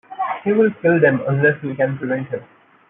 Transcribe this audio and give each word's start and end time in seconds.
He 0.43 0.51
will 0.51 0.71
kill 0.81 0.99
them 0.99 1.21
unless 1.27 1.61
we 1.61 1.75
can 1.75 1.95
prevent 1.99 2.27
him. 2.29 2.43